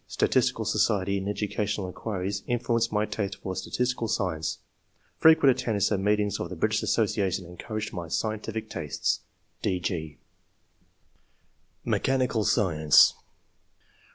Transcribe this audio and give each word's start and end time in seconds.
statistical 0.07 0.65
society 0.65 1.15
in 1.17 1.25
educa 1.25 1.57
tional 1.61 1.85
inquiries 1.85 2.41
influenced 2.47 2.91
my 2.91 3.05
taste 3.05 3.35
for 3.35 3.55
statistical 3.55 4.07
science; 4.07 4.57
frequent 5.19 5.51
attendance 5.51 5.91
at 5.91 5.99
meetings 5.99 6.39
of 6.39 6.49
the 6.49 6.55
British 6.55 6.81
Association 6.81 7.45
encouraged 7.45 7.93
my 7.93 8.07
scientific 8.07 8.67
tastes." 8.67 9.19
(rf, 9.63 9.79
g) 9.83 10.17
MECHANICAL 11.85 12.43
SCIENCE. 12.43 13.13